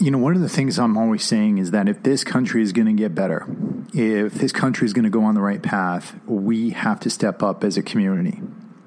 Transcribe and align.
you 0.00 0.10
know, 0.10 0.18
one 0.18 0.34
of 0.34 0.42
the 0.42 0.48
things 0.48 0.78
I'm 0.78 0.96
always 0.96 1.24
saying 1.24 1.58
is 1.58 1.70
that 1.70 1.88
if 1.88 2.02
this 2.02 2.24
country 2.24 2.62
is 2.62 2.72
going 2.72 2.86
to 2.86 2.92
get 2.92 3.14
better, 3.14 3.46
if 3.92 4.34
this 4.34 4.52
country 4.52 4.86
is 4.86 4.92
going 4.92 5.04
to 5.04 5.10
go 5.10 5.22
on 5.22 5.34
the 5.34 5.40
right 5.40 5.62
path, 5.62 6.16
we 6.26 6.70
have 6.70 6.98
to 7.00 7.10
step 7.10 7.42
up 7.42 7.62
as 7.62 7.76
a 7.76 7.82
community. 7.82 8.40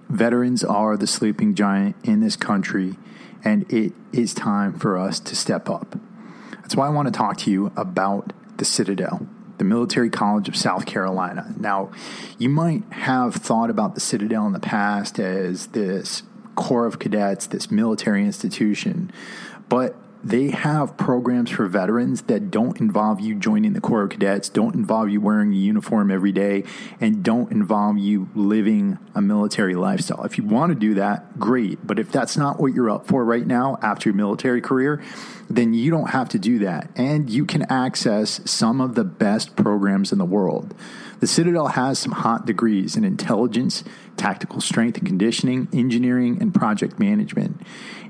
Veterans 0.09 0.63
are 0.63 0.97
the 0.97 1.07
sleeping 1.07 1.55
giant 1.55 1.95
in 2.03 2.19
this 2.19 2.35
country, 2.35 2.95
and 3.43 3.71
it 3.71 3.93
is 4.11 4.33
time 4.33 4.77
for 4.77 4.97
us 4.97 5.19
to 5.21 5.35
step 5.35 5.69
up. 5.69 5.97
That's 6.61 6.75
why 6.75 6.87
I 6.87 6.89
want 6.89 7.07
to 7.07 7.13
talk 7.13 7.37
to 7.39 7.51
you 7.51 7.71
about 7.77 8.33
the 8.57 8.65
Citadel, 8.65 9.27
the 9.57 9.63
Military 9.63 10.09
College 10.09 10.49
of 10.49 10.55
South 10.57 10.85
Carolina. 10.85 11.53
Now, 11.57 11.89
you 12.37 12.49
might 12.49 12.83
have 12.91 13.35
thought 13.35 13.69
about 13.69 13.95
the 13.95 14.01
Citadel 14.01 14.45
in 14.45 14.53
the 14.53 14.59
past 14.59 15.19
as 15.19 15.67
this 15.67 16.23
Corps 16.55 16.85
of 16.85 16.99
Cadets, 16.99 17.47
this 17.47 17.71
military 17.71 18.25
institution, 18.25 19.11
but 19.69 19.95
they 20.27 20.49
have 20.49 20.97
programs 20.97 21.49
for 21.49 21.67
veterans 21.67 22.23
that 22.23 22.51
don't 22.51 22.81
involve 22.81 23.21
you 23.21 23.33
joining 23.33 23.71
the 23.71 23.79
Corps 23.79 24.03
of 24.03 24.09
Cadets, 24.09 24.49
don't 24.49 24.75
involve 24.75 25.09
you 25.09 25.21
wearing 25.21 25.53
a 25.53 25.55
uniform 25.55 26.11
every 26.11 26.33
day, 26.33 26.65
and 26.99 27.23
don't 27.23 27.49
involve 27.49 27.97
you 27.97 28.27
living 28.35 28.97
a 29.15 29.21
military 29.21 29.73
lifestyle. 29.73 30.25
If 30.25 30.37
you 30.37 30.43
want 30.43 30.73
to 30.73 30.75
do 30.75 30.95
that, 30.95 31.39
great. 31.39 31.87
But 31.87 31.97
if 31.97 32.11
that's 32.11 32.35
not 32.35 32.59
what 32.59 32.73
you're 32.73 32.89
up 32.89 33.07
for 33.07 33.23
right 33.23 33.47
now 33.47 33.79
after 33.81 34.09
your 34.09 34.17
military 34.17 34.59
career, 34.59 35.01
then 35.49 35.73
you 35.73 35.89
don't 35.91 36.09
have 36.09 36.27
to 36.29 36.39
do 36.39 36.59
that. 36.59 36.89
And 36.97 37.29
you 37.29 37.45
can 37.45 37.63
access 37.71 38.41
some 38.43 38.81
of 38.81 38.95
the 38.95 39.05
best 39.05 39.55
programs 39.55 40.11
in 40.11 40.17
the 40.17 40.25
world. 40.25 40.75
The 41.21 41.27
Citadel 41.27 41.67
has 41.67 41.99
some 41.99 42.11
hot 42.11 42.45
degrees 42.45 42.97
in 42.97 43.05
intelligence, 43.05 43.85
tactical 44.17 44.59
strength 44.59 44.97
and 44.97 45.07
conditioning, 45.07 45.69
engineering, 45.71 46.37
and 46.41 46.53
project 46.53 46.99
management. 46.99 47.61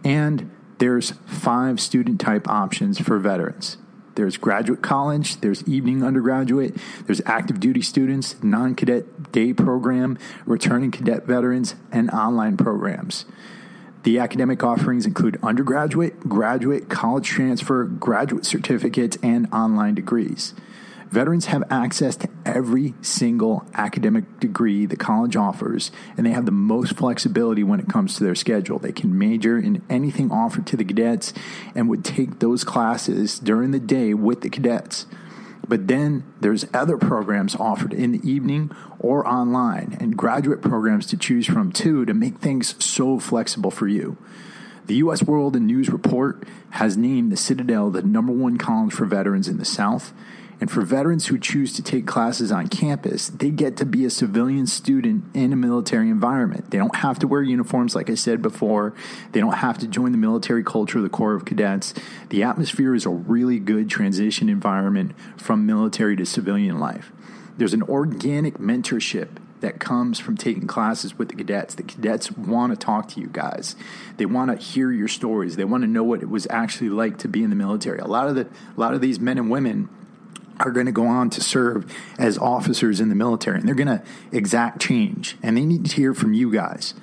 And 0.03 0.49
there's 0.77 1.11
five 1.25 1.79
student 1.79 2.19
type 2.19 2.47
options 2.47 2.99
for 2.99 3.17
veterans. 3.19 3.77
There's 4.15 4.37
graduate 4.37 4.81
college, 4.81 5.41
there's 5.41 5.67
evening 5.67 6.03
undergraduate, 6.03 6.75
there's 7.05 7.21
active 7.27 7.59
duty 7.59 7.83
students, 7.83 8.41
non 8.41 8.73
cadet 8.73 9.31
day 9.31 9.53
program, 9.53 10.17
returning 10.45 10.89
cadet 10.89 11.25
veterans, 11.25 11.75
and 11.91 12.09
online 12.09 12.57
programs. 12.57 13.25
The 14.01 14.17
academic 14.17 14.63
offerings 14.63 15.05
include 15.05 15.37
undergraduate, 15.43 16.21
graduate, 16.21 16.89
college 16.89 17.27
transfer, 17.27 17.83
graduate 17.83 18.45
certificates, 18.45 19.17
and 19.21 19.47
online 19.53 19.95
degrees. 19.95 20.53
Veterans 21.09 21.45
have 21.45 21.63
access 21.69 22.17
to 22.17 22.29
every 22.45 22.93
single 23.01 23.65
academic 23.73 24.39
degree 24.39 24.85
the 24.85 24.97
college 24.97 25.35
offers, 25.35 25.89
and 26.17 26.25
they 26.25 26.31
have 26.31 26.45
the 26.45 26.51
most 26.51 26.97
flexibility 26.97 27.63
when 27.63 27.79
it 27.79 27.87
comes 27.87 28.17
to 28.17 28.23
their 28.23 28.35
schedule. 28.35 28.77
They 28.77 28.91
can 28.91 29.17
major 29.17 29.57
in 29.57 29.81
anything 29.89 30.31
offered 30.31 30.67
to 30.67 30.77
the 30.77 30.83
cadets 30.83 31.33
and 31.73 31.87
would 31.89 32.03
take 32.03 32.39
those 32.39 32.63
classes 32.63 33.39
during 33.39 33.71
the 33.71 33.79
day 33.79 34.13
with 34.13 34.41
the 34.41 34.49
cadets. 34.49 35.05
But 35.67 35.87
then 35.87 36.23
there's 36.39 36.65
other 36.73 36.97
programs 36.97 37.55
offered 37.55 37.93
in 37.93 38.11
the 38.11 38.29
evening 38.29 38.71
or 38.99 39.27
online, 39.27 39.97
and 39.99 40.17
graduate 40.17 40.61
programs 40.61 41.05
to 41.07 41.17
choose 41.17 41.45
from 41.45 41.71
too 41.71 42.05
to 42.05 42.13
make 42.13 42.39
things 42.39 42.83
so 42.83 43.19
flexible 43.19 43.71
for 43.71 43.87
you. 43.87 44.17
The 44.87 44.95
U.S. 44.95 45.21
World 45.21 45.55
and 45.55 45.67
News 45.67 45.89
Report 45.89 46.43
has 46.71 46.95
named 46.95 47.31
the 47.31 47.37
Citadel 47.37 47.89
the 47.89 48.01
number 48.01 48.31
one 48.31 48.57
college 48.57 48.93
for 48.93 49.05
veterans 49.05 49.49
in 49.49 49.57
the 49.57 49.65
South, 49.65 50.13
and 50.59 50.71
for 50.71 50.81
veterans 50.81 51.27
who 51.27 51.37
choose 51.37 51.73
to 51.73 51.83
take 51.83 52.07
classes 52.07 52.51
on 52.51 52.67
campus, 52.67 53.29
they 53.29 53.51
get 53.51 53.77
to 53.77 53.85
be 53.85 54.05
a 54.05 54.09
civilian 54.09 54.65
student 54.65 55.23
in 55.35 55.53
a 55.53 55.55
military 55.55 56.09
environment. 56.09 56.71
They 56.71 56.79
don't 56.79 56.95
have 56.95 57.19
to 57.19 57.27
wear 57.27 57.43
uniforms, 57.43 57.95
like 57.95 58.09
I 58.09 58.15
said 58.15 58.41
before. 58.41 58.93
They 59.33 59.39
don't 59.39 59.57
have 59.57 59.77
to 59.79 59.87
join 59.87 60.13
the 60.13 60.17
military 60.17 60.63
culture 60.63 60.97
of 60.97 61.03
the 61.03 61.09
Corps 61.09 61.35
of 61.35 61.45
Cadets. 61.45 61.93
The 62.29 62.41
atmosphere 62.43 62.95
is 62.95 63.05
a 63.05 63.09
really 63.09 63.59
good 63.59 63.89
transition 63.89 64.49
environment 64.49 65.13
from 65.37 65.65
military 65.65 66.15
to 66.15 66.25
civilian 66.25 66.79
life. 66.79 67.11
There's 67.57 67.73
an 67.73 67.83
organic 67.83 68.55
mentorship 68.55 69.29
that 69.59 69.79
comes 69.79 70.19
from 70.19 70.37
taking 70.37 70.67
classes 70.67 71.17
with 71.17 71.29
the 71.29 71.35
cadets. 71.35 71.75
The 71.75 71.83
cadets 71.83 72.31
want 72.31 72.71
to 72.71 72.77
talk 72.77 73.07
to 73.09 73.21
you 73.21 73.27
guys. 73.27 73.75
They 74.17 74.25
want 74.25 74.51
to 74.51 74.63
hear 74.63 74.91
your 74.91 75.07
stories. 75.07 75.55
They 75.55 75.65
want 75.65 75.83
to 75.83 75.87
know 75.87 76.03
what 76.03 76.21
it 76.21 76.29
was 76.29 76.47
actually 76.49 76.89
like 76.89 77.17
to 77.19 77.27
be 77.27 77.43
in 77.43 77.49
the 77.49 77.55
military. 77.55 77.99
A 77.99 78.05
lot 78.05 78.27
of 78.27 78.35
the 78.35 78.43
a 78.43 78.79
lot 78.79 78.93
of 78.93 79.01
these 79.01 79.19
men 79.19 79.39
and 79.39 79.49
women 79.49 79.89
are 80.59 80.71
going 80.71 80.85
to 80.85 80.91
go 80.91 81.07
on 81.07 81.29
to 81.31 81.41
serve 81.41 81.91
as 82.17 82.37
officers 82.37 82.99
in 82.99 83.09
the 83.09 83.15
military 83.15 83.59
and 83.59 83.67
they're 83.67 83.75
going 83.75 83.87
to 83.87 84.01
exact 84.31 84.81
change 84.81 85.37
and 85.43 85.57
they 85.57 85.65
need 85.65 85.85
to 85.85 85.95
hear 85.95 86.13
from 86.13 86.33
you 86.33 86.51
guys. 86.51 86.93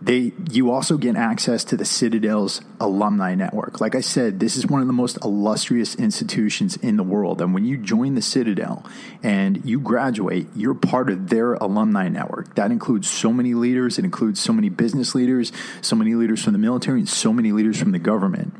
They 0.00 0.32
you 0.48 0.70
also 0.70 0.96
get 0.96 1.16
access 1.16 1.64
to 1.64 1.76
the 1.76 1.84
citadel's 1.84 2.60
alumni 2.78 3.34
network. 3.34 3.80
Like 3.80 3.96
i 3.96 4.00
said 4.00 4.38
this 4.38 4.56
is 4.56 4.64
one 4.64 4.80
of 4.80 4.86
the 4.86 4.92
most 4.92 5.18
illustrious 5.24 5.96
institutions 5.96 6.76
in 6.76 6.96
the 6.96 7.02
world 7.02 7.40
and 7.40 7.52
when 7.52 7.64
you 7.64 7.76
join 7.76 8.14
the 8.14 8.22
citadel 8.22 8.86
and 9.24 9.64
you 9.64 9.80
graduate 9.80 10.46
you're 10.54 10.74
part 10.74 11.10
of 11.10 11.30
their 11.30 11.54
alumni 11.54 12.08
network. 12.08 12.54
That 12.54 12.70
includes 12.70 13.10
so 13.10 13.32
many 13.32 13.54
leaders 13.54 13.98
it 13.98 14.04
includes 14.04 14.40
so 14.40 14.52
many 14.52 14.68
business 14.68 15.16
leaders 15.16 15.52
so 15.80 15.96
many 15.96 16.14
leaders 16.14 16.44
from 16.44 16.52
the 16.52 16.60
military 16.60 17.00
and 17.00 17.08
so 17.08 17.32
many 17.32 17.50
leaders 17.50 17.76
from 17.76 17.90
the 17.90 17.98
government 17.98 18.54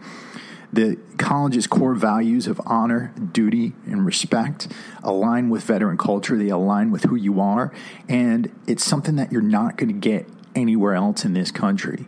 the 0.73 0.99
college's 1.17 1.67
core 1.67 1.95
values 1.95 2.47
of 2.47 2.61
honor, 2.67 3.12
duty, 3.33 3.73
and 3.87 4.05
respect 4.05 4.69
align 5.03 5.49
with 5.49 5.62
veteran 5.65 5.97
culture. 5.97 6.37
They 6.37 6.49
align 6.49 6.91
with 6.91 7.05
who 7.05 7.15
you 7.17 7.41
are. 7.41 7.73
And 8.09 8.53
it's 8.67 8.84
something 8.84 9.17
that 9.17 9.33
you're 9.33 9.41
not 9.41 9.77
going 9.77 9.89
to 9.89 9.99
get 9.99 10.28
anywhere 10.55 10.95
else 10.95 11.25
in 11.25 11.33
this 11.33 11.51
country. 11.51 12.07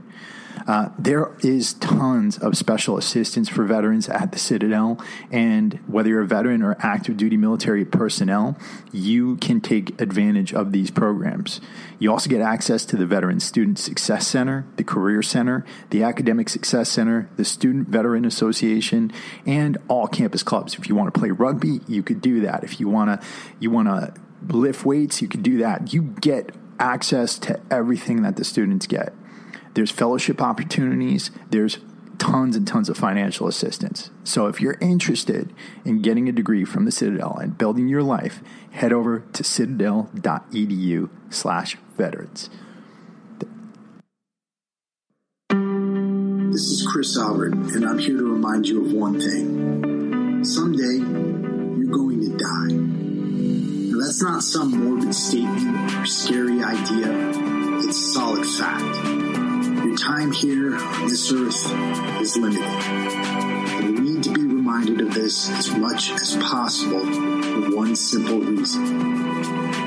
Uh, 0.66 0.90
there 0.98 1.30
is 1.40 1.74
tons 1.74 2.38
of 2.38 2.56
special 2.56 2.96
assistance 2.96 3.48
for 3.48 3.64
veterans 3.64 4.08
at 4.08 4.32
the 4.32 4.38
Citadel, 4.38 5.00
and 5.30 5.74
whether 5.86 6.08
you're 6.08 6.22
a 6.22 6.26
veteran 6.26 6.62
or 6.62 6.76
active 6.80 7.16
duty 7.16 7.36
military 7.36 7.84
personnel, 7.84 8.56
you 8.92 9.36
can 9.36 9.60
take 9.60 10.00
advantage 10.00 10.52
of 10.52 10.72
these 10.72 10.90
programs. 10.90 11.60
You 11.98 12.10
also 12.10 12.30
get 12.30 12.40
access 12.40 12.84
to 12.86 12.96
the 12.96 13.06
Veteran 13.06 13.40
Student 13.40 13.78
Success 13.78 14.26
Center, 14.26 14.66
the 14.76 14.84
Career 14.84 15.22
Center, 15.22 15.64
the 15.90 16.02
Academic 16.02 16.48
Success 16.48 16.88
Center, 16.88 17.28
the 17.36 17.44
Student 17.44 17.88
Veteran 17.88 18.24
Association, 18.24 19.12
and 19.46 19.78
all 19.88 20.06
campus 20.06 20.42
clubs. 20.42 20.74
If 20.74 20.88
you 20.88 20.94
want 20.94 21.12
to 21.12 21.18
play 21.18 21.30
rugby, 21.30 21.80
you 21.86 22.02
could 22.02 22.20
do 22.20 22.40
that. 22.40 22.64
If 22.64 22.80
you 22.80 22.88
want 22.88 23.20
to, 23.20 23.26
you 23.58 23.70
want 23.70 23.88
to 23.88 24.14
lift 24.48 24.84
weights, 24.84 25.20
you 25.20 25.28
could 25.28 25.42
do 25.42 25.58
that. 25.58 25.92
You 25.92 26.02
get 26.02 26.54
access 26.78 27.38
to 27.38 27.60
everything 27.70 28.22
that 28.22 28.36
the 28.36 28.44
students 28.44 28.86
get. 28.86 29.12
There's 29.80 29.90
fellowship 29.90 30.42
opportunities. 30.42 31.30
There's 31.48 31.78
tons 32.18 32.54
and 32.54 32.68
tons 32.68 32.90
of 32.90 32.98
financial 32.98 33.48
assistance. 33.48 34.10
So 34.24 34.46
if 34.46 34.60
you're 34.60 34.76
interested 34.78 35.54
in 35.86 36.02
getting 36.02 36.28
a 36.28 36.32
degree 36.32 36.66
from 36.66 36.84
the 36.84 36.92
Citadel 36.92 37.38
and 37.38 37.56
building 37.56 37.88
your 37.88 38.02
life, 38.02 38.42
head 38.72 38.92
over 38.92 39.20
to 39.32 39.42
citadel.edu 39.42 41.08
slash 41.30 41.78
veterans. 41.96 42.50
This 45.48 46.66
is 46.66 46.86
Chris 46.92 47.16
Albert, 47.16 47.54
and 47.54 47.86
I'm 47.86 47.96
here 47.96 48.18
to 48.18 48.34
remind 48.34 48.68
you 48.68 48.84
of 48.84 48.92
one 48.92 49.18
thing. 49.18 50.44
Someday, 50.44 50.98
you're 51.78 51.90
going 51.90 52.20
to 52.20 52.36
die. 52.36 52.74
Now, 53.94 54.04
that's 54.04 54.22
not 54.22 54.42
some 54.42 54.78
morbid 54.78 55.14
statement 55.14 55.94
or 55.94 56.04
scary 56.04 56.62
idea. 56.62 57.78
It's 57.82 58.12
solid 58.12 58.46
fact. 58.46 59.29
Your 59.90 59.98
time 59.98 60.30
here 60.30 60.76
on 60.76 61.08
this 61.08 61.32
earth 61.32 62.20
is 62.20 62.36
limited. 62.36 62.62
And 62.62 63.98
we 63.98 64.10
need 64.10 64.22
to 64.22 64.30
be 64.30 64.42
reminded 64.42 65.00
of 65.00 65.12
this 65.12 65.50
as 65.50 65.68
much 65.72 66.12
as 66.12 66.36
possible 66.36 67.00
for 67.00 67.76
one 67.76 67.96
simple 67.96 68.38
reason. 68.38 68.84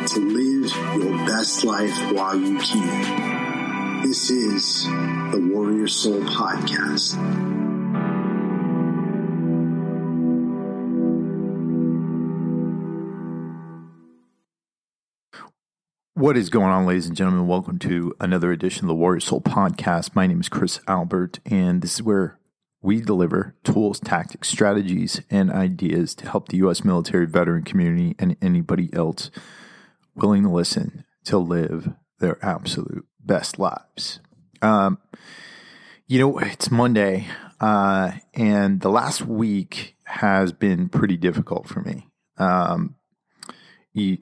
To 0.08 0.20
live 0.20 1.02
your 1.02 1.26
best 1.26 1.64
life 1.64 1.98
while 2.12 2.36
you 2.36 2.60
can. 2.60 4.02
This 4.02 4.30
is 4.30 4.84
the 4.84 5.50
Warrior 5.54 5.88
Soul 5.88 6.20
Podcast. 6.24 7.73
What 16.24 16.38
is 16.38 16.48
going 16.48 16.72
on, 16.72 16.86
ladies 16.86 17.08
and 17.08 17.18
gentlemen? 17.18 17.48
Welcome 17.48 17.80
to 17.80 18.16
another 18.22 18.54
edition 18.54 18.86
of 18.86 18.88
the 18.88 18.96
Warrior 18.96 19.20
Soul 19.20 19.42
Podcast. 19.42 20.16
My 20.16 20.26
name 20.26 20.40
is 20.40 20.48
Chris 20.48 20.80
Albert, 20.88 21.42
and 21.46 21.82
this 21.82 21.96
is 21.96 22.02
where 22.02 22.40
we 22.82 23.02
deliver 23.02 23.58
tools, 23.66 24.00
tactics, 24.00 24.48
strategies, 24.48 25.22
and 25.30 25.52
ideas 25.52 26.16
to 26.16 26.30
help 26.30 26.48
the 26.48 26.56
U.S. 26.60 26.86
military 26.86 27.28
veteran 27.28 27.64
community 27.64 28.16
and 28.18 28.38
anybody 28.42 28.90
else 28.94 29.32
willing 30.16 30.44
to 30.44 30.50
listen 30.50 31.04
to 31.26 31.38
live 31.38 31.92
their 32.20 32.38
absolute 32.42 33.06
best 33.20 33.60
lives. 33.60 34.22
Um, 34.62 35.00
you 36.08 36.20
know, 36.20 36.38
it's 36.38 36.72
Monday, 36.72 37.28
uh, 37.60 38.14
and 38.34 38.80
the 38.80 38.90
last 38.90 39.26
week 39.26 39.98
has 40.06 40.54
been 40.54 40.88
pretty 40.88 41.18
difficult 41.18 41.68
for 41.68 41.82
me. 41.82 42.08
Um, 42.38 42.96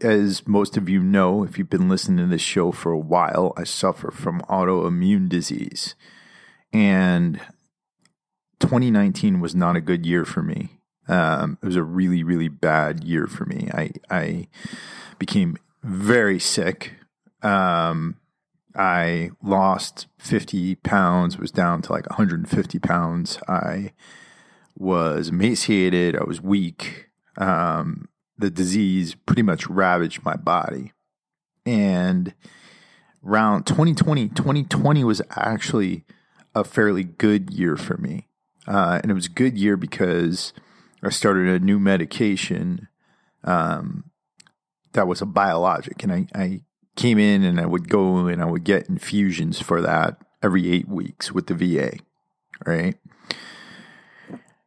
as 0.01 0.47
most 0.47 0.75
of 0.75 0.89
you 0.89 1.01
know, 1.01 1.43
if 1.43 1.57
you've 1.57 1.69
been 1.69 1.87
listening 1.87 2.17
to 2.17 2.25
this 2.25 2.41
show 2.41 2.71
for 2.71 2.91
a 2.91 2.99
while, 2.99 3.53
I 3.55 3.63
suffer 3.63 4.11
from 4.11 4.41
autoimmune 4.41 5.29
disease. 5.29 5.95
And 6.73 7.39
2019 8.59 9.39
was 9.39 9.55
not 9.55 9.75
a 9.75 9.81
good 9.81 10.05
year 10.05 10.25
for 10.25 10.41
me. 10.41 10.79
Um, 11.07 11.57
it 11.61 11.65
was 11.65 11.75
a 11.75 11.83
really, 11.83 12.23
really 12.23 12.47
bad 12.47 13.03
year 13.03 13.27
for 13.27 13.45
me. 13.45 13.69
I, 13.73 13.91
I 14.09 14.47
became 15.19 15.57
very 15.83 16.39
sick. 16.39 16.93
Um, 17.41 18.17
I 18.75 19.31
lost 19.43 20.07
50 20.19 20.75
pounds, 20.75 21.37
was 21.37 21.51
down 21.51 21.81
to 21.83 21.91
like 21.91 22.09
150 22.09 22.79
pounds. 22.79 23.39
I 23.47 23.93
was 24.77 25.29
emaciated. 25.29 26.15
I 26.15 26.23
was 26.23 26.41
weak. 26.41 27.09
Um, 27.37 28.07
the 28.41 28.49
disease 28.49 29.15
pretty 29.15 29.41
much 29.41 29.67
ravaged 29.67 30.23
my 30.23 30.35
body. 30.35 30.91
And 31.65 32.33
around 33.25 33.65
2020, 33.65 34.29
2020 34.29 35.03
was 35.03 35.21
actually 35.31 36.03
a 36.53 36.63
fairly 36.63 37.03
good 37.03 37.51
year 37.51 37.77
for 37.77 37.97
me. 37.97 38.27
Uh, 38.67 38.99
and 39.01 39.11
it 39.11 39.15
was 39.15 39.27
a 39.27 39.31
good 39.31 39.57
year 39.57 39.77
because 39.77 40.53
I 41.03 41.09
started 41.09 41.47
a 41.47 41.63
new 41.63 41.79
medication 41.79 42.87
um, 43.43 44.11
that 44.93 45.07
was 45.07 45.21
a 45.21 45.25
biologic. 45.25 46.03
And 46.03 46.11
I, 46.11 46.27
I 46.35 46.61
came 46.95 47.17
in 47.17 47.43
and 47.43 47.59
I 47.59 47.65
would 47.65 47.89
go 47.89 48.27
and 48.27 48.41
I 48.41 48.45
would 48.45 48.63
get 48.63 48.89
infusions 48.89 49.59
for 49.61 49.81
that 49.81 50.17
every 50.43 50.71
eight 50.71 50.87
weeks 50.87 51.31
with 51.31 51.47
the 51.47 51.53
VA, 51.53 51.99
right? 52.65 52.95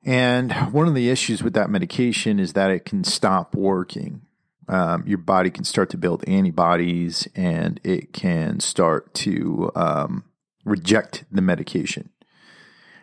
And 0.04 0.52
one 0.72 0.86
of 0.86 0.94
the 0.94 1.08
issues 1.08 1.42
with 1.42 1.54
that 1.54 1.70
medication 1.70 2.38
is 2.38 2.52
that 2.52 2.70
it 2.70 2.84
can 2.84 3.04
stop 3.04 3.54
working. 3.54 4.22
Um, 4.68 5.04
your 5.06 5.18
body 5.18 5.50
can 5.50 5.64
start 5.64 5.90
to 5.90 5.98
build 5.98 6.26
antibodies 6.28 7.28
and 7.34 7.80
it 7.84 8.12
can 8.12 8.60
start 8.60 9.12
to 9.14 9.70
um, 9.74 10.24
reject 10.64 11.24
the 11.30 11.42
medication. 11.42 12.10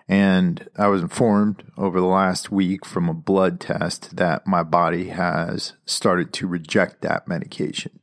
And 0.07 0.67
I 0.77 0.87
was 0.87 1.01
informed 1.01 1.63
over 1.77 1.99
the 1.99 2.07
last 2.07 2.51
week 2.51 2.85
from 2.85 3.07
a 3.07 3.13
blood 3.13 3.59
test 3.59 4.17
that 4.17 4.45
my 4.45 4.63
body 4.63 5.09
has 5.09 5.73
started 5.85 6.33
to 6.33 6.47
reject 6.47 7.01
that 7.01 7.27
medication. 7.27 7.99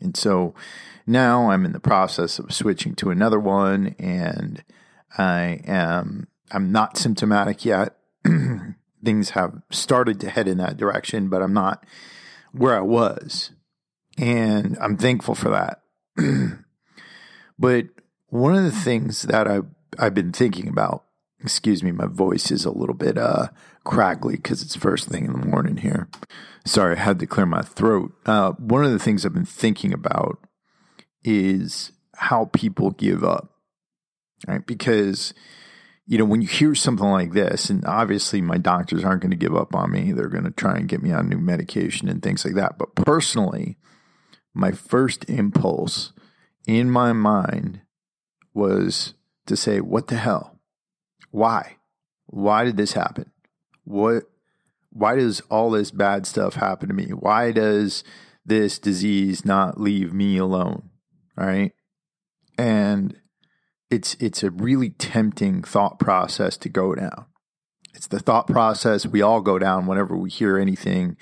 And 0.00 0.16
so 0.16 0.54
now 1.06 1.50
I'm 1.50 1.64
in 1.64 1.72
the 1.72 1.80
process 1.80 2.38
of 2.38 2.52
switching 2.52 2.94
to 2.96 3.10
another 3.10 3.40
one 3.40 3.94
and 3.98 4.62
I 5.18 5.60
am 5.66 6.28
I'm 6.52 6.72
not 6.72 6.96
symptomatic 6.96 7.64
yet. 7.64 7.96
Things 9.04 9.30
have 9.30 9.62
started 9.70 10.20
to 10.20 10.30
head 10.30 10.46
in 10.46 10.58
that 10.58 10.76
direction, 10.76 11.28
but 11.28 11.42
I'm 11.42 11.54
not 11.54 11.84
where 12.52 12.76
I 12.76 12.82
was. 12.82 13.50
And 14.18 14.76
I'm 14.80 14.96
thankful 14.96 15.34
for 15.34 15.50
that. 15.50 15.82
but 17.58 17.86
one 18.28 18.54
of 18.54 18.64
the 18.64 18.70
things 18.70 19.22
that 19.22 19.48
I 19.48 19.60
I've 19.98 20.14
been 20.14 20.32
thinking 20.32 20.68
about 20.68 21.04
excuse 21.42 21.82
me, 21.82 21.92
my 21.92 22.06
voice 22.06 22.50
is 22.50 22.64
a 22.64 22.70
little 22.70 22.94
bit 22.94 23.18
uh, 23.18 23.48
crackly 23.84 24.36
because 24.36 24.62
it's 24.62 24.76
first 24.76 25.08
thing 25.08 25.24
in 25.24 25.32
the 25.32 25.46
morning 25.46 25.78
here. 25.78 26.08
Sorry, 26.64 26.96
I 26.96 27.00
had 27.00 27.18
to 27.20 27.26
clear 27.26 27.46
my 27.46 27.62
throat. 27.62 28.12
Uh, 28.26 28.52
one 28.52 28.84
of 28.84 28.92
the 28.92 28.98
things 28.98 29.24
I've 29.24 29.32
been 29.32 29.44
thinking 29.44 29.92
about 29.92 30.38
is 31.24 31.92
how 32.16 32.46
people 32.46 32.90
give 32.90 33.24
up, 33.24 33.54
right? 34.46 34.64
Because 34.64 35.32
you 36.10 36.18
know 36.18 36.24
when 36.24 36.42
you 36.42 36.48
hear 36.48 36.74
something 36.74 37.08
like 37.08 37.34
this, 37.34 37.70
and 37.70 37.84
obviously 37.84 38.40
my 38.40 38.58
doctors 38.58 39.04
aren't 39.04 39.22
going 39.22 39.30
to 39.30 39.36
give 39.36 39.54
up 39.54 39.76
on 39.76 39.92
me; 39.92 40.10
they're 40.10 40.26
going 40.26 40.42
to 40.42 40.50
try 40.50 40.76
and 40.76 40.88
get 40.88 41.04
me 41.04 41.12
on 41.12 41.28
new 41.28 41.38
medication 41.38 42.08
and 42.08 42.20
things 42.20 42.44
like 42.44 42.54
that. 42.54 42.78
But 42.78 42.96
personally, 42.96 43.76
my 44.52 44.72
first 44.72 45.24
impulse 45.30 46.12
in 46.66 46.90
my 46.90 47.12
mind 47.12 47.82
was 48.52 49.14
to 49.46 49.56
say, 49.56 49.80
"What 49.80 50.08
the 50.08 50.16
hell." 50.16 50.58
Why? 51.30 51.76
Why 52.26 52.64
did 52.64 52.76
this 52.76 52.94
happen? 52.94 53.30
What 53.84 54.24
why 54.92 55.14
does 55.14 55.42
all 55.42 55.70
this 55.70 55.92
bad 55.92 56.26
stuff 56.26 56.54
happen 56.54 56.88
to 56.88 56.94
me? 56.94 57.10
Why 57.10 57.52
does 57.52 58.02
this 58.44 58.80
disease 58.80 59.44
not 59.44 59.80
leave 59.80 60.12
me 60.12 60.38
alone? 60.38 60.90
All 61.38 61.46
right? 61.46 61.70
And 62.58 63.16
it's 63.90 64.14
it's 64.20 64.42
a 64.42 64.50
really 64.50 64.90
tempting 64.90 65.62
thought 65.62 65.98
process 65.98 66.56
to 66.58 66.68
go 66.68 66.94
down. 66.94 67.26
It's 67.94 68.06
the 68.06 68.20
thought 68.20 68.46
process 68.46 69.06
we 69.06 69.20
all 69.20 69.40
go 69.40 69.58
down 69.58 69.86
whenever 69.86 70.16
we 70.16 70.30
hear 70.30 70.56
anything 70.56 71.16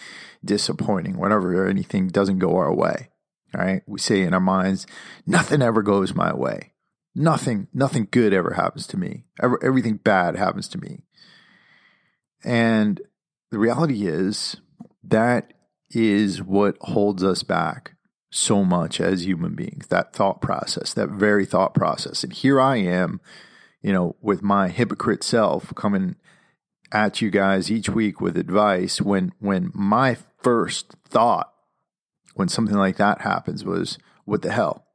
disappointing, 0.44 1.19
whenever 1.19 1.67
anything 1.67 2.09
doesn't 2.09 2.38
go 2.38 2.56
our 2.56 2.75
way. 2.75 3.09
All 3.55 3.65
right? 3.65 3.82
We 3.87 3.99
say 3.99 4.23
in 4.23 4.35
our 4.35 4.41
minds, 4.41 4.87
nothing 5.26 5.62
ever 5.62 5.82
goes 5.82 6.15
my 6.15 6.35
way. 6.35 6.75
Nothing, 7.15 7.69
nothing 7.73 8.06
good 8.11 8.32
ever 8.35 8.53
happens 8.53 8.87
to 8.88 8.99
me. 8.99 9.25
Everything 9.43 9.97
bad 9.97 10.37
happens 10.37 10.69
to 10.69 10.79
me. 10.79 11.00
And 12.44 13.00
the 13.50 13.59
reality 13.59 14.06
is 14.06 14.56
that 15.03 15.55
is 15.91 16.43
what 16.43 16.76
holds 16.81 17.25
us 17.25 17.43
back 17.43 17.97
so 18.30 18.64
much 18.64 19.00
as 19.00 19.26
human 19.26 19.54
beings, 19.54 19.86
that 19.88 20.12
thought 20.12 20.40
process, 20.40 20.92
that 20.94 21.08
very 21.08 21.46
thought 21.46 21.75
process. 21.75 22.22
And 22.22 22.32
here 22.32 22.60
I 22.60 22.76
am, 22.76 23.20
you 23.82 23.92
know, 23.92 24.16
with 24.20 24.42
my 24.42 24.69
hypocrite 24.69 25.22
self 25.22 25.75
coming 25.75 26.16
at 26.92 27.20
you 27.20 27.30
guys 27.30 27.70
each 27.70 27.88
week 27.88 28.20
with 28.20 28.36
advice 28.36 29.00
when 29.00 29.32
when 29.40 29.70
my 29.75 30.16
first 30.38 30.94
thought 31.06 31.52
when 32.34 32.48
something 32.48 32.78
like 32.78 32.96
that 32.96 33.20
happens 33.20 33.62
was 33.62 33.98
what 34.25 34.40
the 34.40 34.50
hell 34.50 34.86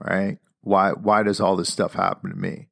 right 0.00 0.38
why 0.66 0.90
why 0.90 1.22
does 1.22 1.40
all 1.40 1.54
this 1.54 1.72
stuff 1.72 1.94
happen 1.94 2.30
to 2.30 2.36
me? 2.36 2.66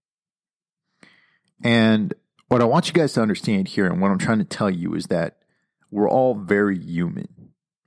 And 1.63 2.13
what 2.49 2.61
I 2.61 2.65
want 2.65 2.89
you 2.89 2.93
guys 2.93 3.13
to 3.13 3.23
understand 3.23 3.69
here 3.69 3.87
and 3.87 4.01
what 4.01 4.11
I'm 4.11 4.19
trying 4.19 4.39
to 4.39 4.45
tell 4.45 4.69
you 4.69 4.95
is 4.95 5.07
that 5.07 5.37
we're 5.93 6.11
all 6.11 6.35
very 6.35 6.77
human, 6.77 7.29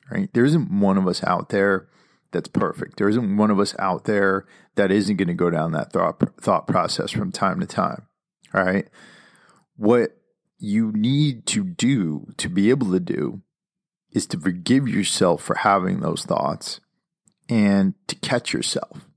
right? 0.09 0.33
There 0.33 0.45
isn't 0.45 0.79
one 0.79 0.97
of 0.97 1.07
us 1.07 1.23
out 1.25 1.49
there 1.49 1.89
that's 2.31 2.47
perfect. 2.47 2.97
There 2.97 3.09
isn't 3.09 3.37
one 3.37 3.51
of 3.51 3.59
us 3.59 3.75
out 3.79 4.05
there 4.05 4.45
that 4.75 4.91
isn't 4.91 5.17
going 5.17 5.27
to 5.27 5.33
go 5.33 5.49
down 5.49 5.71
that 5.71 5.91
thought 5.91 6.21
thought 6.41 6.67
process 6.67 7.11
from 7.11 7.31
time 7.31 7.59
to 7.59 7.65
time. 7.65 8.07
All 8.53 8.63
right? 8.63 8.87
What 9.75 10.17
you 10.59 10.91
need 10.91 11.45
to 11.47 11.63
do 11.63 12.27
to 12.37 12.49
be 12.49 12.69
able 12.69 12.91
to 12.91 12.99
do 12.99 13.41
is 14.11 14.25
to 14.27 14.39
forgive 14.39 14.87
yourself 14.87 15.43
for 15.43 15.55
having 15.55 15.99
those 15.99 16.23
thoughts 16.23 16.79
and 17.49 17.93
to 18.07 18.15
catch 18.15 18.53
yourself 18.53 19.07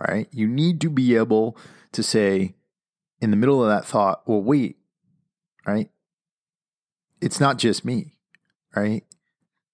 right? 0.00 0.28
You 0.32 0.48
need 0.48 0.80
to 0.80 0.90
be 0.90 1.16
able 1.16 1.56
to 1.92 2.02
say 2.02 2.54
in 3.20 3.30
the 3.30 3.36
middle 3.36 3.62
of 3.62 3.68
that 3.68 3.86
thought, 3.86 4.22
well, 4.26 4.42
wait, 4.42 4.78
right? 5.66 5.90
It's 7.20 7.38
not 7.38 7.58
just 7.58 7.84
me, 7.84 8.14
right? 8.74 9.04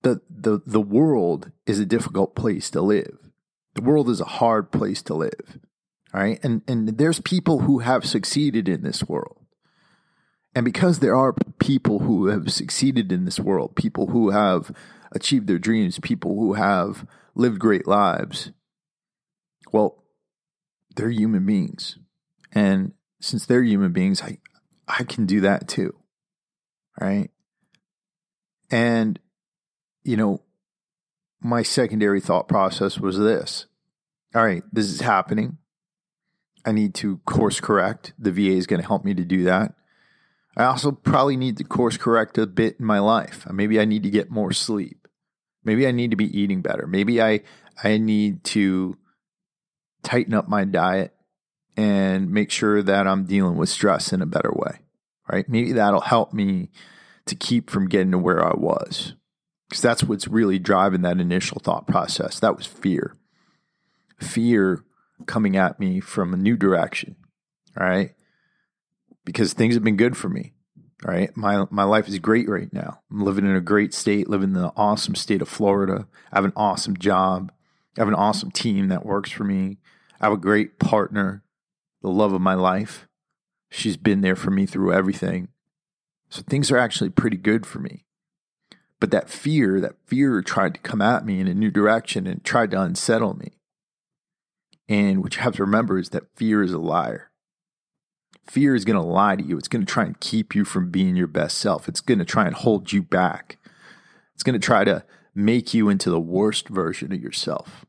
The, 0.03 0.21
the, 0.31 0.61
the 0.65 0.81
world 0.81 1.51
is 1.67 1.79
a 1.79 1.87
difficult 1.87 2.35
place 2.37 2.71
to 2.71 2.81
live. 2.81 3.31
The 3.75 3.83
world 3.83 4.09
is 4.09 4.21
a 4.21 4.25
hard 4.25 4.71
place 4.71 5.03
to 5.03 5.15
live, 5.15 5.59
right? 6.15 6.39
And, 6.43 6.63
and 6.69 6.89
there's 6.97 7.21
people 7.21 7.61
who 7.61 7.81
have 7.81 8.07
succeeded 8.07 8.69
in 8.69 8.83
this 8.83 9.05
world. 9.05 9.45
And 10.55 10.65
because 10.65 11.01
there 11.01 11.17
are 11.17 11.35
people 11.59 11.99
who 11.99 12.29
have 12.29 12.51
succeeded 12.51 13.13
in 13.13 13.27
this 13.27 13.39
world, 13.39 13.77
people 13.77 14.07
who 14.07 14.31
have 14.31 14.75
achieved 15.13 15.47
their 15.47 15.59
dreams, 15.59 15.99
people 15.99 16.35
who 16.35 16.55
have 16.55 17.07
lived 17.35 17.59
great 17.59 17.87
lives, 17.87 18.53
well, 19.73 20.03
they're 20.95 21.11
human 21.11 21.45
beings. 21.45 21.99
And 22.53 22.93
since 23.21 23.45
they're 23.45 23.63
human 23.63 23.93
beings, 23.93 24.23
I, 24.23 24.39
I 24.89 25.05
can 25.05 25.27
do 25.27 25.41
that 25.43 25.69
too. 25.69 25.95
Right. 26.99 27.31
And, 28.71 29.19
you 30.07 30.17
know, 30.17 30.43
my 31.41 31.63
secondary 31.63 32.21
thought 32.21 32.49
process 32.49 32.99
was 32.99 33.19
this 33.19 33.67
all 34.35 34.45
right, 34.45 34.63
this 34.71 34.87
is 34.87 35.01
happening. 35.01 35.57
I 36.67 36.73
need 36.73 36.95
to 36.97 37.19
course 37.19 37.59
correct. 37.59 38.13
The 38.19 38.33
VA 38.33 38.51
is 38.51 38.67
going 38.67 38.83
to 38.83 38.87
help 38.87 39.03
me 39.03 39.15
to 39.15 39.25
do 39.25 39.45
that. 39.45 39.75
I 40.57 40.65
also 40.65 40.93
probably 40.93 41.37
need 41.37 41.57
to 41.57 41.65
course 41.65 41.97
correct 41.97 42.37
a 42.37 42.47
bit 42.47 42.77
in 42.79 42.85
my 42.85 42.99
life. 42.99 43.47
Maybe 43.51 43.81
I 43.81 43.87
need 43.87 44.03
to 44.03 44.11
get 44.11 44.31
more 44.31 44.53
sleep. 44.53 45.09
Maybe 45.65 45.87
I 45.87 45.91
need 45.91 46.11
to 46.11 46.17
be 46.17 46.39
eating 46.39 46.61
better. 46.61 46.87
Maybe 46.87 47.23
I 47.23 47.41
I 47.83 47.99
need 47.99 48.45
to 48.45 48.99
tighten 50.03 50.35
up 50.35 50.49
my 50.49 50.65
diet 50.65 51.15
and 51.77 52.31
make 52.31 52.51
sure 52.51 52.83
that 52.83 53.07
I'm 53.07 53.25
dealing 53.25 53.57
with 53.57 53.69
stress 53.69 54.13
in 54.13 54.23
a 54.23 54.27
better 54.27 54.53
way, 54.53 54.81
right? 55.31 55.49
Maybe 55.49 55.73
that'll 55.73 56.01
help 56.01 56.33
me 56.33 56.71
to 57.27 57.35
keep 57.35 57.71
from 57.71 57.89
getting 57.89 58.13
to 58.13 58.19
where 58.19 58.45
I 58.45 58.55
was. 58.55 59.15
Because 59.69 59.83
that's 59.83 60.05
what's 60.05 60.29
really 60.29 60.59
driving 60.59 61.03
that 61.03 61.21
initial 61.21 61.61
thought 61.61 61.87
process. 61.87 62.39
That 62.39 62.57
was 62.57 62.67
fear. 62.67 63.17
Fear 64.19 64.85
coming 65.27 65.57
at 65.57 65.81
me 65.81 66.01
from 66.01 66.33
a 66.33 66.37
new 66.37 66.57
direction, 66.57 67.17
right? 67.75 68.15
Because 69.25 69.53
things 69.53 69.75
have 69.75 69.83
been 69.83 69.97
good 69.97 70.17
for 70.17 70.29
me, 70.29 70.53
right? 71.05 71.37
My 71.37 71.67
my 71.71 71.85
life 71.85 72.07
is 72.09 72.19
great 72.19 72.49
right 72.49 72.73
now. 72.73 73.01
I'm 73.11 73.25
living 73.25 73.45
in 73.45 73.57
a 73.57 73.61
great 73.61 73.93
state, 73.93 74.29
living 74.29 74.51
in 74.51 74.63
the 74.63 74.73
awesome 74.77 75.15
state 75.15 75.43
of 75.43 75.49
Florida. 75.49 76.07
I 76.33 76.37
have 76.37 76.45
an 76.45 76.53
awesome 76.55 76.97
job. 76.97 77.53
I 77.97 78.03
have 78.03 78.09
an 78.09 78.15
awesome 78.15 78.51
team 78.51 78.89
that 78.89 79.07
works 79.07 79.31
for 79.31 79.45
me. 79.45 79.79
I 80.21 80.27
have 80.27 80.33
a 80.33 80.39
great 80.39 80.79
partner, 80.79 81.43
the 82.03 82.09
love 82.09 82.33
of 82.33 82.41
my 82.41 82.55
life. 82.55 83.09
She's 83.71 83.97
been 83.97 84.21
there 84.21 84.37
for 84.37 84.51
me 84.51 84.65
through 84.65 84.93
everything. 84.93 85.49
So 86.29 86.43
things 86.43 86.71
are 86.71 86.79
actually 86.79 87.11
pretty 87.11 87.37
good 87.37 87.67
for 87.67 87.79
me. 87.79 88.06
But 88.99 89.11
that 89.11 89.29
fear, 89.29 89.81
that 89.81 89.97
fear 90.07 90.41
tried 90.43 90.75
to 90.75 90.81
come 90.81 91.03
at 91.03 91.27
me 91.27 91.41
in 91.41 91.49
a 91.49 91.55
new 91.55 91.71
direction 91.71 92.27
and 92.27 92.43
tried 92.43 92.71
to 92.71 92.81
unsettle 92.81 93.35
me. 93.35 93.53
And 94.89 95.23
what 95.23 95.37
you 95.37 95.43
have 95.43 95.57
to 95.57 95.65
remember 95.65 95.99
is 95.99 96.11
that 96.11 96.35
fear 96.37 96.63
is 96.63 96.73
a 96.73 96.79
liar. 96.79 97.31
Fear 98.45 98.75
is 98.75 98.85
going 98.85 98.99
to 98.99 99.07
lie 99.07 99.37
to 99.37 99.45
you. 99.45 99.59
It's 99.59 99.69
going 99.69 99.85
to 99.85 99.93
try 99.93 100.05
and 100.05 100.19
keep 100.21 100.55
you 100.55 100.65
from 100.65 100.91
being 100.91 101.17
your 101.17 101.27
best 101.27 101.59
self. 101.59 101.89
It's 101.89 102.01
going 102.01 102.21
to 102.21 102.25
try 102.25 102.47
and 102.47 102.55
hold 102.55 102.93
you 102.93 103.03
back. 103.03 103.59
It's 104.35 104.45
going 104.45 104.59
to 104.59 104.65
try 104.65 104.85
to 104.85 105.05
make 105.35 105.75
you 105.75 105.89
into 105.89 106.09
the 106.09 106.21
worst 106.21 106.69
version 106.69 107.13
of 107.13 107.21
yourself. 107.21 107.85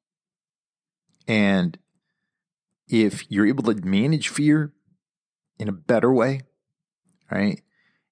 And 1.28 1.78
if 2.88 3.30
you're 3.30 3.48
able 3.48 3.64
to 3.64 3.86
manage 3.86 4.30
fear 4.30 4.74
in 5.60 5.70
a 5.70 5.74
better 5.74 6.12
way, 6.12 6.42
right? 7.32 7.62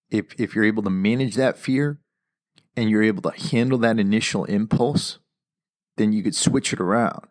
If 0.09 0.39
if 0.39 0.53
you're 0.53 0.65
able 0.65 0.83
to 0.83 0.89
manage 0.89 1.35
that 1.35 1.57
fear 1.57 1.99
and 2.75 2.89
you're 2.89 3.03
able 3.03 3.21
to 3.29 3.49
handle 3.51 3.77
that 3.79 3.99
initial 3.99 4.45
impulse, 4.45 5.19
then 5.97 6.13
you 6.13 6.23
could 6.23 6.35
switch 6.35 6.73
it 6.73 6.79
around, 6.79 7.27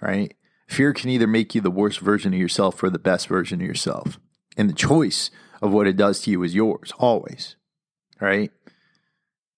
right? 0.00 0.34
Fear 0.68 0.92
can 0.92 1.10
either 1.10 1.26
make 1.26 1.54
you 1.54 1.60
the 1.60 1.70
worst 1.70 1.98
version 1.98 2.32
of 2.32 2.38
yourself 2.38 2.80
or 2.80 2.90
the 2.90 2.98
best 2.98 3.26
version 3.26 3.60
of 3.60 3.66
yourself. 3.66 4.20
And 4.56 4.68
the 4.68 4.74
choice 4.74 5.30
of 5.60 5.72
what 5.72 5.88
it 5.88 5.96
does 5.96 6.20
to 6.20 6.30
you 6.30 6.42
is 6.44 6.54
yours 6.54 6.92
always. 6.96 7.56
Right? 8.20 8.52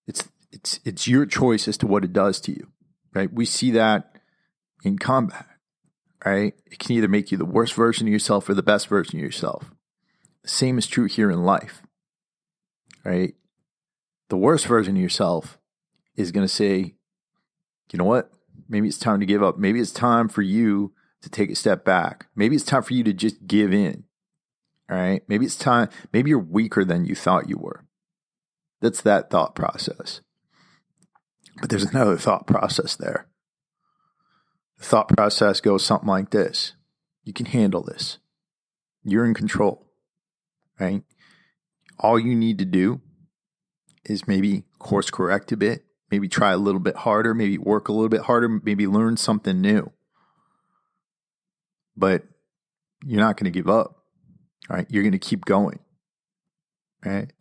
It's 0.07 0.29
it's 0.51 0.81
it's 0.85 1.07
your 1.07 1.27
choice 1.27 1.69
as 1.69 1.77
to 1.79 1.87
what 1.87 2.05
it 2.05 2.15
does 2.15 2.41
to 2.43 2.53
you. 2.53 2.69
Right? 3.13 3.31
We 3.31 3.45
see 3.45 3.73
that 3.73 4.17
in 4.85 4.99
combat. 4.99 5.47
Right? 6.25 6.55
It 6.65 6.79
can 6.79 6.93
either 6.93 7.09
make 7.09 7.31
you 7.31 7.37
the 7.37 7.45
worst 7.45 7.75
version 7.75 8.07
of 8.07 8.13
yourself 8.13 8.49
or 8.49 8.55
the 8.55 8.63
best 8.63 8.89
version 8.89 9.19
of 9.19 9.23
yourself. 9.23 9.71
The 10.45 10.49
same 10.49 10.79
is 10.79 10.87
true 10.87 11.07
here 11.07 11.31
in 11.31 11.45
life. 11.45 11.83
Right? 13.05 13.35
The 14.29 14.37
worst 14.37 14.67
version 14.67 14.97
of 14.97 15.03
yourself 15.03 15.59
is 16.17 16.33
going 16.33 16.47
to 16.47 16.53
say, 16.53 16.95
you 17.93 17.99
know 17.99 18.05
what? 18.05 18.31
Maybe 18.69 18.89
it's 18.89 18.99
time 18.99 19.21
to 19.21 19.27
give 19.27 19.43
up. 19.43 19.59
Maybe 19.59 19.81
it's 19.81 19.93
time 19.93 20.29
for 20.29 20.43
you 20.43 20.93
to 21.21 21.29
take 21.29 21.51
a 21.51 21.55
step 21.55 21.85
back. 21.85 22.27
Maybe 22.35 22.57
it's 22.57 22.65
time 22.65 22.83
for 22.83 22.95
you 22.95 23.05
to 23.05 23.13
just 23.13 23.47
give 23.47 23.73
in. 23.73 24.05
All 24.91 24.97
right. 24.97 25.23
Maybe 25.29 25.47
it's 25.47 25.57
time, 25.57 25.89
maybe 26.13 26.31
you're 26.31 26.39
weaker 26.39 26.85
than 26.85 27.05
you 27.05 27.15
thought 27.15 27.49
you 27.49 27.57
were. 27.59 27.85
That's 28.81 29.03
that 29.03 29.31
thought 29.31 29.55
process. 29.55 30.21
But 31.61 31.71
there's 31.71 31.85
another 31.85 32.17
thought 32.17 32.47
process 32.47 32.97
there. 32.97 33.27
The 34.79 34.85
thought 34.85 35.09
process 35.09 35.61
goes 35.61 35.85
something 35.85 36.09
like 36.09 36.31
this 36.31 36.73
You 37.25 37.33
can 37.33 37.47
handle 37.47 37.83
this. 37.83 38.19
You're 39.05 39.25
in 39.25 39.35
control, 39.35 39.87
right? 40.81 41.03
All 41.99 42.19
you 42.19 42.35
need 42.35 42.59
to 42.59 42.65
do 42.65 43.01
is 44.05 44.27
maybe 44.27 44.65
course 44.79 45.11
correct 45.11 45.53
a 45.53 45.57
bit, 45.57 45.85
maybe 46.11 46.29
try 46.29 46.53
a 46.53 46.59
little 46.59 46.81
bit 46.81 46.97
harder, 46.97 47.35
maybe 47.35 47.59
work 47.59 47.89
a 47.89 47.93
little 47.93 48.09
bit 48.09 48.23
harder, 48.23 48.49
maybe 48.49 48.87
learn 48.87 49.17
something 49.17 49.61
new 49.61 49.93
but 51.97 52.25
you're 53.05 53.21
not 53.21 53.37
going 53.37 53.51
to 53.51 53.57
give 53.57 53.69
up. 53.69 53.99
Right? 54.69 54.87
You're 54.89 55.03
going 55.03 55.13
to 55.13 55.19
keep 55.19 55.45
going. 55.45 55.81
Right? 57.05 57.33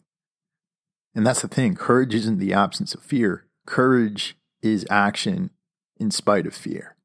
And 1.13 1.25
that's 1.25 1.41
the 1.41 1.47
thing. 1.47 1.75
Courage 1.75 2.15
isn't 2.15 2.39
the 2.39 2.53
absence 2.53 2.95
of 2.95 3.03
fear. 3.03 3.45
Courage 3.65 4.35
is 4.61 4.85
action 4.89 5.51
in 5.99 6.11
spite 6.11 6.47
of 6.47 6.55
fear. 6.55 6.95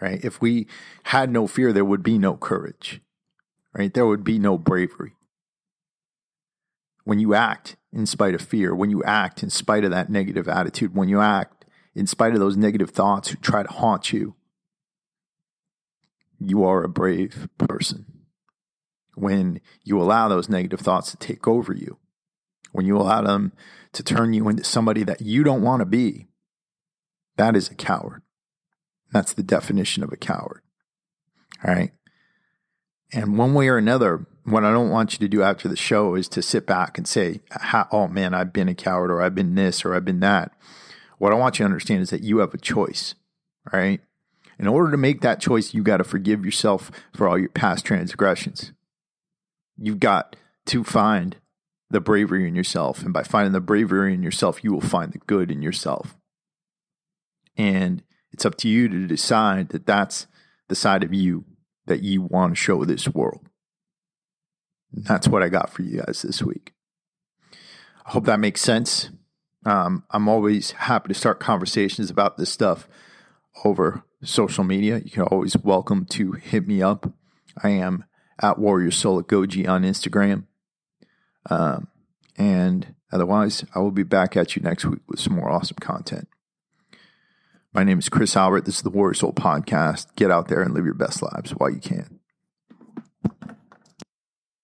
Right? 0.00 0.24
If 0.24 0.40
we 0.40 0.66
had 1.04 1.30
no 1.30 1.46
fear, 1.46 1.72
there 1.72 1.84
would 1.84 2.02
be 2.02 2.18
no 2.18 2.36
courage. 2.36 3.00
Right? 3.74 3.92
There 3.92 4.06
would 4.06 4.24
be 4.24 4.38
no 4.38 4.56
bravery. 4.56 5.12
When 7.04 7.18
you 7.18 7.34
act 7.34 7.76
in 7.92 8.06
spite 8.06 8.34
of 8.34 8.42
fear, 8.42 8.74
when 8.74 8.90
you 8.90 9.02
act 9.04 9.42
in 9.42 9.50
spite 9.50 9.84
of 9.84 9.90
that 9.90 10.10
negative 10.10 10.48
attitude, 10.48 10.94
when 10.94 11.08
you 11.08 11.20
act 11.20 11.64
in 11.94 12.06
spite 12.06 12.32
of 12.32 12.40
those 12.40 12.56
negative 12.56 12.90
thoughts 12.90 13.28
who 13.28 13.36
try 13.36 13.62
to 13.62 13.72
haunt 13.72 14.12
you, 14.12 14.34
you 16.40 16.64
are 16.64 16.82
a 16.82 16.88
brave 16.88 17.48
person. 17.58 18.06
When 19.14 19.60
you 19.84 20.00
allow 20.00 20.28
those 20.28 20.48
negative 20.48 20.80
thoughts 20.80 21.10
to 21.12 21.16
take 21.16 21.46
over 21.46 21.72
you, 21.72 21.98
when 22.72 22.86
you 22.86 22.96
allow 22.96 23.22
them 23.22 23.52
to 23.92 24.02
turn 24.02 24.32
you 24.32 24.48
into 24.48 24.64
somebody 24.64 25.04
that 25.04 25.20
you 25.20 25.44
don't 25.44 25.62
want 25.62 25.80
to 25.80 25.86
be, 25.86 26.26
that 27.36 27.54
is 27.54 27.70
a 27.70 27.74
coward. 27.74 28.22
That's 29.12 29.32
the 29.32 29.44
definition 29.44 30.02
of 30.02 30.12
a 30.12 30.16
coward. 30.16 30.62
All 31.64 31.72
right. 31.72 31.92
And 33.12 33.38
one 33.38 33.54
way 33.54 33.68
or 33.68 33.76
another, 33.76 34.26
what 34.44 34.64
I 34.64 34.72
don't 34.72 34.90
want 34.90 35.14
you 35.14 35.18
to 35.20 35.28
do 35.28 35.42
after 35.42 35.68
the 35.68 35.76
show 35.76 36.14
is 36.14 36.28
to 36.28 36.42
sit 36.42 36.66
back 36.66 36.98
and 36.98 37.08
say, 37.08 37.40
oh 37.90 38.08
man, 38.08 38.34
I've 38.34 38.52
been 38.52 38.68
a 38.68 38.74
coward 38.74 39.10
or 39.10 39.22
I've 39.22 39.34
been 39.34 39.54
this 39.54 39.84
or 39.84 39.94
I've 39.94 40.04
been 40.04 40.20
that. 40.20 40.52
What 41.18 41.32
I 41.32 41.36
want 41.36 41.58
you 41.58 41.62
to 41.62 41.66
understand 41.66 42.02
is 42.02 42.10
that 42.10 42.22
you 42.22 42.38
have 42.38 42.52
a 42.52 42.58
choice. 42.58 43.14
right? 43.72 44.00
In 44.58 44.66
order 44.66 44.90
to 44.90 44.96
make 44.96 45.20
that 45.22 45.40
choice, 45.40 45.74
you 45.74 45.82
got 45.82 45.98
to 45.98 46.04
forgive 46.04 46.44
yourself 46.44 46.90
for 47.14 47.28
all 47.28 47.38
your 47.38 47.48
past 47.48 47.84
transgressions. 47.84 48.72
You've 49.76 50.00
got 50.00 50.36
to 50.66 50.84
find 50.84 51.36
the 51.90 52.00
bravery 52.00 52.46
in 52.46 52.54
yourself. 52.54 53.02
And 53.02 53.12
by 53.12 53.22
finding 53.22 53.52
the 53.52 53.60
bravery 53.60 54.14
in 54.14 54.22
yourself, 54.22 54.62
you 54.62 54.72
will 54.72 54.80
find 54.80 55.12
the 55.12 55.18
good 55.18 55.50
in 55.50 55.62
yourself. 55.62 56.16
And 57.56 58.02
it's 58.32 58.44
up 58.44 58.56
to 58.58 58.68
you 58.68 58.88
to 58.88 59.06
decide 59.06 59.70
that 59.70 59.86
that's 59.86 60.26
the 60.68 60.74
side 60.74 61.04
of 61.04 61.12
you 61.12 61.44
that 61.86 62.02
you 62.02 62.22
want 62.22 62.52
to 62.52 62.60
show 62.60 62.84
this 62.84 63.08
world. 63.08 63.48
And 64.94 65.04
that's 65.04 65.28
what 65.28 65.42
I 65.42 65.48
got 65.48 65.70
for 65.70 65.82
you 65.82 65.98
guys 65.98 66.22
this 66.22 66.42
week. 66.42 66.72
I 68.06 68.10
hope 68.10 68.26
that 68.26 68.40
makes 68.40 68.60
sense. 68.60 69.10
Um, 69.66 70.04
I'm 70.10 70.28
always 70.28 70.72
happy 70.72 71.08
to 71.08 71.14
start 71.14 71.40
conversations 71.40 72.10
about 72.10 72.36
this 72.36 72.50
stuff 72.50 72.86
over 73.64 74.04
social 74.22 74.62
media. 74.62 75.00
You 75.04 75.10
can 75.10 75.22
always 75.22 75.56
welcome 75.56 76.04
to 76.06 76.32
hit 76.32 76.66
me 76.66 76.82
up. 76.82 77.12
I 77.62 77.70
am 77.70 78.04
at 78.40 78.58
Warrior 78.58 78.90
Soul 78.90 79.18
at 79.18 79.26
Goji 79.26 79.68
on 79.68 79.82
Instagram. 79.82 80.44
Um, 81.48 81.88
and 82.36 82.94
otherwise, 83.10 83.64
I 83.74 83.78
will 83.78 83.90
be 83.90 84.02
back 84.02 84.36
at 84.36 84.54
you 84.54 84.62
next 84.62 84.84
week 84.84 85.02
with 85.08 85.20
some 85.20 85.34
more 85.34 85.50
awesome 85.50 85.78
content. 85.80 86.28
My 87.72 87.84
name 87.84 87.98
is 87.98 88.08
Chris 88.08 88.36
Albert. 88.36 88.66
This 88.66 88.76
is 88.76 88.82
the 88.82 88.90
Warrior 88.90 89.14
Soul 89.14 89.32
Podcast. 89.32 90.14
Get 90.14 90.30
out 90.30 90.48
there 90.48 90.62
and 90.62 90.74
live 90.74 90.84
your 90.84 90.94
best 90.94 91.22
lives 91.22 91.52
while 91.52 91.70
you 91.70 91.80
can. 91.80 92.20